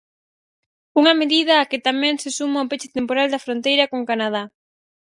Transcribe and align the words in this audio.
Unha 0.99 1.13
medida 1.21 1.55
á 1.63 1.67
que 1.71 1.79
tamén 1.87 2.15
se 2.23 2.29
suma 2.37 2.63
o 2.63 2.69
peche 2.71 2.93
temporal 2.97 3.27
da 3.31 3.43
fronteira 3.45 3.89
con 3.91 4.01
Canadá. 4.09 4.43